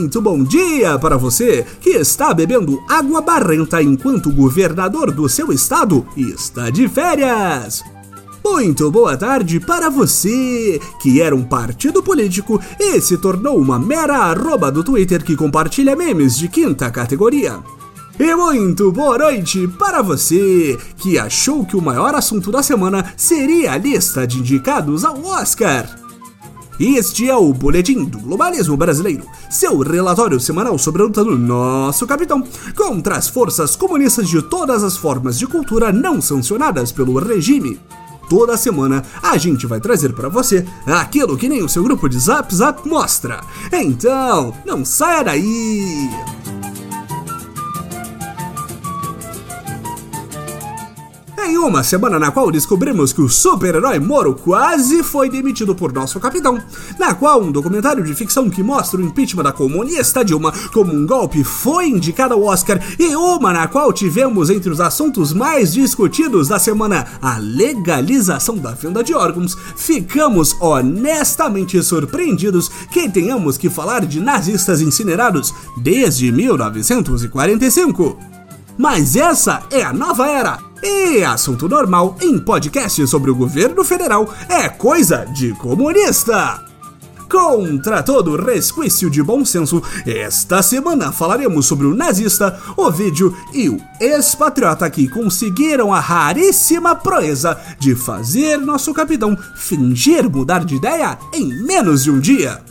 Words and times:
Muito 0.00 0.22
bom 0.22 0.42
dia 0.42 0.98
para 0.98 1.18
você 1.18 1.62
que 1.78 1.90
está 1.90 2.32
bebendo 2.32 2.82
água 2.88 3.20
barrenta 3.20 3.82
enquanto 3.82 4.30
o 4.30 4.32
governador 4.32 5.12
do 5.12 5.28
seu 5.28 5.52
estado 5.52 6.06
está 6.16 6.70
de 6.70 6.88
férias. 6.88 7.84
Muito 8.42 8.90
boa 8.90 9.14
tarde 9.14 9.60
para 9.60 9.90
você 9.90 10.80
que 11.02 11.20
era 11.20 11.36
um 11.36 11.44
partido 11.44 12.02
político 12.02 12.58
e 12.80 12.98
se 12.98 13.18
tornou 13.18 13.58
uma 13.58 13.78
mera 13.78 14.16
arroba 14.16 14.72
do 14.72 14.82
Twitter 14.82 15.22
que 15.22 15.36
compartilha 15.36 15.94
memes 15.94 16.38
de 16.38 16.48
quinta 16.48 16.90
categoria. 16.90 17.58
E 18.18 18.34
muito 18.34 18.90
boa 18.90 19.18
noite 19.18 19.68
para 19.78 20.00
você 20.00 20.78
que 20.96 21.18
achou 21.18 21.66
que 21.66 21.76
o 21.76 21.82
maior 21.82 22.14
assunto 22.14 22.50
da 22.50 22.62
semana 22.62 23.04
seria 23.18 23.72
a 23.72 23.76
lista 23.76 24.26
de 24.26 24.38
indicados 24.38 25.04
ao 25.04 25.22
Oscar. 25.26 26.09
Este 26.80 27.28
é 27.28 27.36
o 27.36 27.52
Boletim 27.52 28.06
do 28.06 28.18
Globalismo 28.20 28.74
Brasileiro, 28.74 29.26
seu 29.50 29.80
relatório 29.80 30.40
semanal 30.40 30.78
sobre 30.78 31.02
a 31.02 31.04
luta 31.04 31.22
do 31.22 31.36
nosso 31.36 32.06
capitão 32.06 32.42
contra 32.74 33.16
as 33.18 33.28
forças 33.28 33.76
comunistas 33.76 34.26
de 34.26 34.40
todas 34.40 34.82
as 34.82 34.96
formas 34.96 35.38
de 35.38 35.46
cultura 35.46 35.92
não 35.92 36.22
sancionadas 36.22 36.90
pelo 36.90 37.18
regime. 37.18 37.78
Toda 38.30 38.56
semana 38.56 39.04
a 39.22 39.36
gente 39.36 39.66
vai 39.66 39.78
trazer 39.78 40.14
para 40.14 40.30
você 40.30 40.64
aquilo 40.86 41.36
que 41.36 41.50
nem 41.50 41.62
o 41.62 41.68
seu 41.68 41.82
grupo 41.82 42.08
de 42.08 42.18
Zap 42.18 42.54
Zap 42.54 42.88
mostra. 42.88 43.42
Então, 43.70 44.54
não 44.64 44.82
saia 44.82 45.22
daí! 45.22 46.08
Em 51.50 51.58
uma 51.58 51.82
semana 51.82 52.16
na 52.16 52.30
qual 52.30 52.48
descobrimos 52.48 53.12
que 53.12 53.20
o 53.20 53.28
super-herói 53.28 53.98
Moro 53.98 54.36
quase 54.36 55.02
foi 55.02 55.28
demitido 55.28 55.74
por 55.74 55.92
nosso 55.92 56.20
capitão, 56.20 56.62
na 56.96 57.12
qual 57.12 57.42
um 57.42 57.50
documentário 57.50 58.04
de 58.04 58.14
ficção 58.14 58.48
que 58.48 58.62
mostra 58.62 59.00
o 59.00 59.04
impeachment 59.04 59.42
da 59.42 59.50
comunista 59.50 60.24
Dilma 60.24 60.52
como 60.72 60.94
um 60.94 61.04
golpe 61.04 61.42
foi 61.42 61.88
indicado 61.88 62.34
ao 62.34 62.44
Oscar, 62.44 62.80
e 62.96 63.16
uma 63.16 63.52
na 63.52 63.66
qual 63.66 63.92
tivemos 63.92 64.48
entre 64.48 64.70
os 64.70 64.80
assuntos 64.80 65.32
mais 65.32 65.72
discutidos 65.72 66.46
da 66.46 66.60
semana 66.60 67.04
a 67.20 67.38
legalização 67.38 68.56
da 68.56 68.70
venda 68.70 69.02
de 69.02 69.12
órgãos, 69.12 69.56
ficamos 69.76 70.54
honestamente 70.60 71.82
surpreendidos 71.82 72.68
que 72.92 73.08
tenhamos 73.08 73.58
que 73.58 73.68
falar 73.68 74.06
de 74.06 74.20
nazistas 74.20 74.80
incinerados 74.80 75.52
desde 75.76 76.30
1945. 76.30 78.39
Mas 78.80 79.14
essa 79.14 79.62
é 79.70 79.82
a 79.82 79.92
nova 79.92 80.26
era 80.26 80.58
e 80.82 81.22
assunto 81.22 81.68
normal 81.68 82.16
em 82.18 82.38
podcast 82.38 83.06
sobre 83.06 83.30
o 83.30 83.34
governo 83.34 83.84
federal 83.84 84.32
é 84.48 84.70
coisa 84.70 85.26
de 85.26 85.52
comunista. 85.52 86.64
Contra 87.30 88.02
todo 88.02 88.42
resquício 88.42 89.10
de 89.10 89.22
bom 89.22 89.44
senso, 89.44 89.82
esta 90.06 90.62
semana 90.62 91.12
falaremos 91.12 91.66
sobre 91.66 91.86
o 91.86 91.94
nazista, 91.94 92.58
o 92.74 92.90
vídeo 92.90 93.36
e 93.52 93.68
o 93.68 93.78
expatriota 94.00 94.88
que 94.88 95.06
conseguiram 95.08 95.92
a 95.92 96.00
raríssima 96.00 96.96
proeza 96.96 97.60
de 97.78 97.94
fazer 97.94 98.56
nosso 98.56 98.94
capitão 98.94 99.36
fingir 99.56 100.26
mudar 100.30 100.64
de 100.64 100.76
ideia 100.76 101.18
em 101.34 101.48
menos 101.64 102.04
de 102.04 102.10
um 102.10 102.18
dia. 102.18 102.62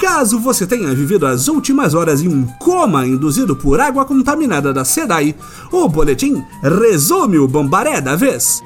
Caso 0.00 0.40
você 0.40 0.66
tenha 0.66 0.94
vivido 0.94 1.26
as 1.26 1.46
últimas 1.46 1.92
horas 1.92 2.22
em 2.22 2.28
um 2.28 2.46
coma 2.58 3.06
induzido 3.06 3.54
por 3.54 3.78
água 3.78 4.06
contaminada 4.06 4.72
da 4.72 4.82
SEDAI, 4.82 5.36
o 5.70 5.86
boletim 5.88 6.42
resume 6.62 7.38
o 7.38 7.46
bombaré 7.46 8.00
da 8.00 8.16
vez. 8.16 8.62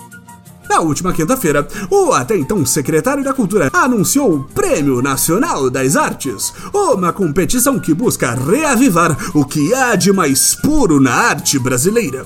Na 0.70 0.80
última 0.80 1.12
quinta-feira, 1.12 1.66
o 1.90 2.12
até 2.12 2.36
então 2.36 2.64
secretário 2.64 3.24
da 3.24 3.34
Cultura 3.34 3.68
anunciou 3.72 4.32
o 4.32 4.44
Prêmio 4.44 5.02
Nacional 5.02 5.68
das 5.68 5.96
Artes, 5.96 6.54
uma 6.72 7.12
competição 7.12 7.80
que 7.80 7.92
busca 7.92 8.32
reavivar 8.32 9.16
o 9.34 9.44
que 9.44 9.74
há 9.74 9.96
de 9.96 10.12
mais 10.12 10.54
puro 10.54 11.00
na 11.00 11.14
arte 11.14 11.58
brasileira. 11.58 12.24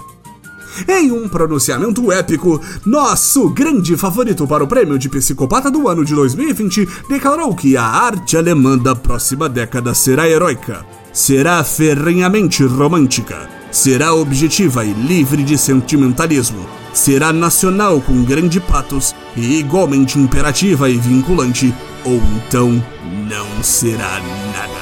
Em 0.86 1.10
um 1.10 1.28
pronunciamento 1.28 2.12
épico, 2.12 2.60
nosso 2.84 3.48
grande 3.50 3.96
favorito 3.96 4.46
para 4.46 4.62
o 4.62 4.68
prêmio 4.68 4.98
de 4.98 5.08
psicopata 5.08 5.70
do 5.70 5.88
ano 5.88 6.04
de 6.04 6.14
2020 6.14 6.86
declarou 7.08 7.54
que 7.54 7.76
a 7.76 7.84
arte 7.84 8.36
alemã 8.36 8.76
da 8.76 8.94
próxima 8.94 9.48
década 9.48 9.94
será 9.94 10.28
heróica, 10.28 10.84
será 11.12 11.64
ferrenhamente 11.64 12.62
romântica, 12.64 13.48
será 13.70 14.14
objetiva 14.14 14.84
e 14.84 14.92
livre 14.92 15.42
de 15.42 15.56
sentimentalismo, 15.56 16.66
será 16.92 17.32
nacional 17.32 18.00
com 18.00 18.24
grande 18.24 18.60
patos 18.60 19.14
e 19.36 19.58
igualmente 19.58 20.18
imperativa 20.18 20.88
e 20.88 20.96
vinculante, 20.96 21.74
ou 22.04 22.20
então 22.36 22.82
não 23.28 23.62
será 23.62 24.20
nada. 24.52 24.77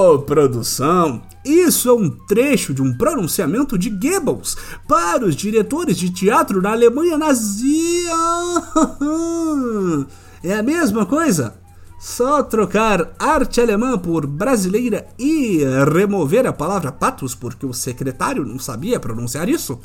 Oh, 0.00 0.16
produção! 0.16 1.20
Isso 1.44 1.88
é 1.88 1.92
um 1.92 2.08
trecho 2.08 2.72
de 2.72 2.80
um 2.80 2.96
pronunciamento 2.96 3.76
de 3.76 3.90
Goebbels 3.90 4.56
para 4.86 5.24
os 5.24 5.34
diretores 5.34 5.98
de 5.98 6.08
teatro 6.08 6.62
na 6.62 6.70
Alemanha 6.70 7.18
nazia. 7.18 8.14
É 10.40 10.54
a 10.54 10.62
mesma 10.62 11.04
coisa? 11.04 11.56
Só 11.98 12.44
trocar 12.44 13.12
arte 13.18 13.60
alemã 13.60 13.98
por 13.98 14.24
brasileira 14.24 15.08
e 15.18 15.64
remover 15.92 16.46
a 16.46 16.52
palavra 16.52 16.92
patos 16.92 17.34
porque 17.34 17.66
o 17.66 17.74
secretário 17.74 18.46
não 18.46 18.56
sabia 18.56 19.00
pronunciar 19.00 19.48
isso? 19.48 19.80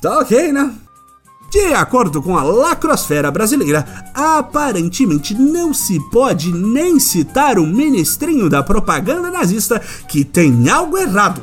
Tá 0.00 0.20
ok, 0.20 0.52
né? 0.52 0.74
De 1.54 1.72
acordo 1.72 2.20
com 2.20 2.36
a 2.36 2.42
lacrosfera 2.42 3.30
brasileira, 3.30 3.86
aparentemente 4.12 5.36
não 5.36 5.72
se 5.72 6.00
pode 6.10 6.52
nem 6.52 6.98
citar 6.98 7.60
o 7.60 7.64
ministrinho 7.64 8.50
da 8.50 8.60
propaganda 8.60 9.30
nazista 9.30 9.80
que 10.08 10.24
tem 10.24 10.68
algo 10.68 10.98
errado. 10.98 11.40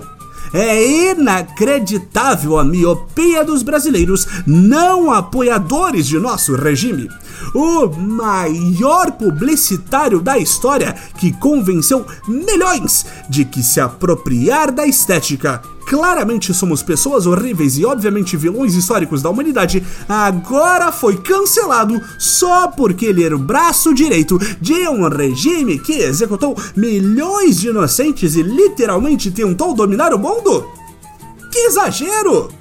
É 0.53 1.11
inacreditável 1.13 2.59
a 2.59 2.65
miopia 2.65 3.45
dos 3.45 3.63
brasileiros 3.63 4.27
não 4.45 5.13
apoiadores 5.13 6.05
de 6.05 6.19
nosso 6.19 6.57
regime. 6.57 7.07
O 7.55 7.87
maior 7.87 9.13
publicitário 9.13 10.19
da 10.19 10.37
história 10.37 10.93
que 11.17 11.31
convenceu 11.31 12.05
milhões 12.27 13.05
de 13.29 13.45
que 13.45 13.63
se 13.63 13.79
apropriar 13.79 14.73
da 14.73 14.85
estética 14.85 15.61
claramente 15.85 16.53
somos 16.53 16.81
pessoas 16.81 17.25
horríveis 17.25 17.77
e 17.77 17.85
obviamente 17.85 18.37
vilões 18.37 18.75
históricos 18.75 19.21
da 19.21 19.29
humanidade, 19.29 19.83
agora 20.07 20.91
foi 20.91 21.17
cancelado 21.17 22.01
só 22.17 22.67
porque 22.67 23.05
ele 23.05 23.23
era 23.23 23.35
o 23.35 23.39
braço 23.39 23.93
direito 23.93 24.39
de 24.59 24.87
um 24.87 25.07
regime 25.07 25.79
que 25.79 25.93
executou 25.93 26.57
milhões 26.75 27.59
de 27.59 27.69
inocentes 27.69 28.35
e 28.35 28.41
literalmente 28.41 29.31
tentou 29.31 29.73
dominar 29.73 30.13
o 30.13 30.19
mundo? 30.19 30.65
Que 31.51 31.59
exagero! 31.59 32.60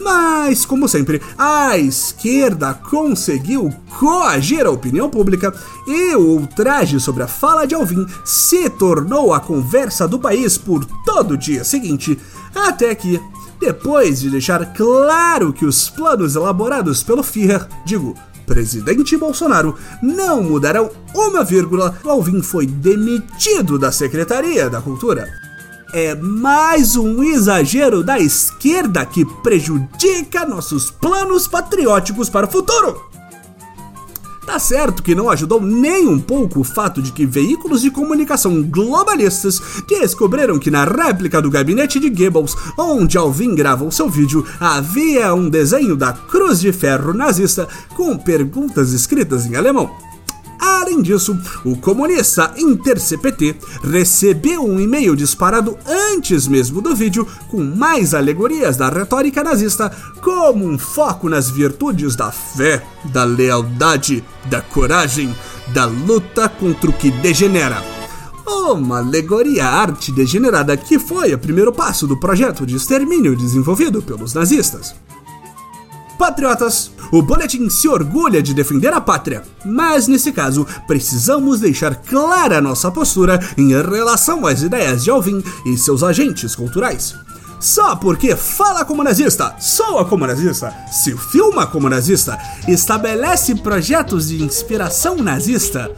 Mas, 0.00 0.64
como 0.64 0.88
sempre, 0.88 1.20
a 1.36 1.76
esquerda 1.76 2.72
conseguiu 2.72 3.70
coagir 3.98 4.64
a 4.64 4.70
opinião 4.70 5.10
pública 5.10 5.54
e 5.86 6.14
o 6.16 6.38
ultraje 6.38 6.98
sobre 6.98 7.22
a 7.22 7.28
fala 7.28 7.66
de 7.66 7.74
Alvin 7.74 8.06
se 8.24 8.70
tornou 8.70 9.34
a 9.34 9.40
conversa 9.40 10.08
do 10.08 10.18
país 10.18 10.56
por 10.56 10.86
todo 11.04 11.32
o 11.32 11.36
dia 11.36 11.64
seguinte, 11.64 12.18
até 12.54 12.94
que, 12.94 13.20
depois 13.60 14.20
de 14.20 14.30
deixar 14.30 14.72
claro 14.72 15.52
que 15.52 15.66
os 15.66 15.90
planos 15.90 16.34
elaborados 16.34 17.02
pelo 17.02 17.22
Führer, 17.22 17.68
digo, 17.84 18.14
presidente 18.46 19.18
Bolsonaro, 19.18 19.76
não 20.02 20.42
mudarão 20.42 20.90
uma 21.14 21.44
vírgula, 21.44 21.94
Alvin 22.04 22.42
foi 22.42 22.66
demitido 22.66 23.78
da 23.78 23.92
Secretaria 23.92 24.70
da 24.70 24.80
Cultura 24.80 25.49
é 25.92 26.14
mais 26.14 26.96
um 26.96 27.22
exagero 27.22 28.02
da 28.02 28.18
esquerda 28.18 29.04
que 29.04 29.24
prejudica 29.24 30.46
nossos 30.46 30.90
planos 30.90 31.48
patrióticos 31.48 32.28
para 32.28 32.46
o 32.46 32.50
futuro. 32.50 33.10
Tá 34.46 34.58
certo 34.58 35.02
que 35.02 35.14
não 35.14 35.30
ajudou 35.30 35.60
nem 35.60 36.08
um 36.08 36.18
pouco 36.18 36.60
o 36.60 36.64
fato 36.64 37.00
de 37.00 37.12
que 37.12 37.24
veículos 37.24 37.82
de 37.82 37.90
comunicação 37.90 38.62
globalistas 38.62 39.60
descobriram 39.86 40.58
que 40.58 40.70
na 40.70 40.84
réplica 40.84 41.40
do 41.40 41.50
gabinete 41.50 42.00
de 42.00 42.10
Goebbels, 42.10 42.56
onde 42.76 43.16
Alvin 43.16 43.54
gravou 43.54 43.92
seu 43.92 44.08
vídeo, 44.08 44.44
havia 44.58 45.32
um 45.34 45.48
desenho 45.48 45.96
da 45.96 46.12
Cruz 46.12 46.60
de 46.60 46.72
Ferro 46.72 47.14
nazista 47.14 47.68
com 47.94 48.16
perguntas 48.16 48.92
escritas 48.92 49.46
em 49.46 49.54
alemão. 49.54 50.09
Além 50.80 51.02
disso, 51.02 51.38
o 51.62 51.76
comunista 51.76 52.54
InterCPT 52.56 53.54
recebeu 53.84 54.64
um 54.64 54.80
e-mail 54.80 55.14
disparado 55.14 55.76
antes 55.86 56.48
mesmo 56.48 56.80
do 56.80 56.96
vídeo 56.96 57.28
com 57.50 57.62
mais 57.62 58.14
alegorias 58.14 58.78
da 58.78 58.88
retórica 58.88 59.44
nazista, 59.44 59.94
como 60.22 60.66
um 60.66 60.78
foco 60.78 61.28
nas 61.28 61.50
virtudes 61.50 62.16
da 62.16 62.32
fé, 62.32 62.82
da 63.12 63.24
lealdade, 63.24 64.24
da 64.46 64.62
coragem, 64.62 65.36
da 65.68 65.84
luta 65.84 66.48
contra 66.48 66.88
o 66.88 66.94
que 66.94 67.10
degenera. 67.10 67.84
Uma 68.46 69.00
alegoria 69.00 69.66
arte 69.66 70.10
degenerada 70.10 70.78
que 70.78 70.98
foi 70.98 71.34
o 71.34 71.38
primeiro 71.38 71.74
passo 71.74 72.06
do 72.06 72.18
projeto 72.18 72.64
de 72.64 72.76
extermínio 72.76 73.36
desenvolvido 73.36 74.00
pelos 74.00 74.32
nazistas. 74.32 74.94
Patriotas, 76.20 76.90
o 77.10 77.22
boletim 77.22 77.70
se 77.70 77.88
orgulha 77.88 78.42
de 78.42 78.52
defender 78.52 78.92
a 78.92 79.00
pátria, 79.00 79.42
mas 79.64 80.06
nesse 80.06 80.30
caso 80.30 80.66
precisamos 80.86 81.60
deixar 81.60 81.96
clara 81.96 82.60
nossa 82.60 82.90
postura 82.90 83.40
em 83.56 83.70
relação 83.70 84.46
às 84.46 84.60
ideias 84.60 85.02
de 85.02 85.10
Alvin 85.10 85.42
e 85.64 85.78
seus 85.78 86.02
agentes 86.02 86.54
culturais. 86.54 87.14
Só 87.58 87.96
porque 87.96 88.36
fala 88.36 88.84
como 88.84 89.02
nazista, 89.02 89.56
soa 89.58 90.04
como 90.04 90.26
nazista, 90.26 90.74
se 90.92 91.16
filma 91.16 91.66
como 91.66 91.88
nazista, 91.88 92.38
estabelece 92.68 93.54
projetos 93.54 94.28
de 94.28 94.42
inspiração 94.42 95.16
nazista, 95.16 95.90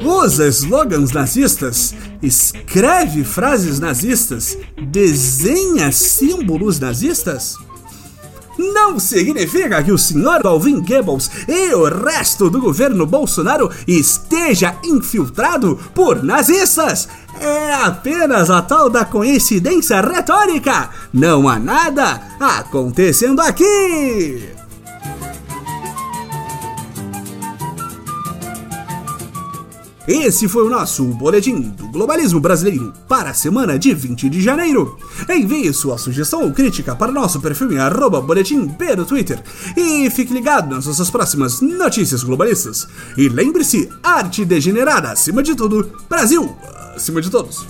usa 0.00 0.46
slogans 0.46 1.10
nazistas, 1.10 1.94
escreve 2.22 3.24
frases 3.24 3.80
nazistas, 3.80 4.56
desenha 4.80 5.90
símbolos 5.90 6.78
nazistas? 6.78 7.56
Não 8.58 8.98
significa 8.98 9.82
que 9.82 9.92
o 9.92 9.98
senhor 9.98 10.44
Alvin 10.46 10.80
Goebbels 10.80 11.30
e 11.46 11.72
o 11.74 11.84
resto 11.84 12.50
do 12.50 12.60
governo 12.60 13.06
Bolsonaro 13.06 13.70
esteja 13.86 14.76
infiltrado 14.84 15.78
por 15.94 16.22
nazistas. 16.22 17.08
É 17.40 17.72
apenas 17.74 18.50
a 18.50 18.60
tal 18.60 18.90
da 18.90 19.04
coincidência 19.04 20.00
retórica. 20.00 20.90
Não 21.12 21.48
há 21.48 21.58
nada 21.58 22.20
acontecendo 22.40 23.40
aqui. 23.40 24.67
Esse 30.08 30.48
foi 30.48 30.64
o 30.64 30.70
nosso 30.70 31.04
Boletim 31.04 31.60
do 31.60 31.86
Globalismo 31.88 32.40
Brasileiro 32.40 32.94
para 33.06 33.28
a 33.28 33.34
semana 33.34 33.78
de 33.78 33.92
20 33.92 34.30
de 34.30 34.40
janeiro. 34.40 34.96
Envie 35.28 35.70
sua 35.74 35.98
sugestão 35.98 36.44
ou 36.44 36.50
crítica 36.50 36.96
para 36.96 37.12
nosso 37.12 37.38
perfil 37.42 37.74
em 37.74 37.78
arroba 37.78 38.24
no 38.96 39.04
Twitter 39.04 39.38
e 39.76 40.08
fique 40.08 40.32
ligado 40.32 40.74
nas 40.74 40.86
nossas 40.86 41.10
próximas 41.10 41.60
notícias 41.60 42.22
globalistas. 42.22 42.88
E 43.18 43.28
lembre-se, 43.28 43.90
arte 44.02 44.46
degenerada 44.46 45.12
acima 45.12 45.42
de 45.42 45.54
tudo, 45.54 45.92
Brasil 46.08 46.56
acima 46.96 47.20
de 47.20 47.28
todos. 47.30 47.66